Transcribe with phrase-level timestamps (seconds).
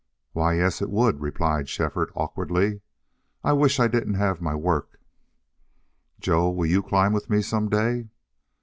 [0.31, 2.81] "Why yes it would," replied Shefford, awkwardly.
[3.43, 4.99] "I wish I didn't have my work."
[6.19, 8.09] "Joe, will YOU climb with me some day?"